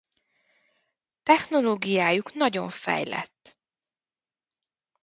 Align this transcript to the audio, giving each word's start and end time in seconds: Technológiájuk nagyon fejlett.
Technológiájuk 1.23 2.33
nagyon 2.33 2.69
fejlett. 2.69 3.57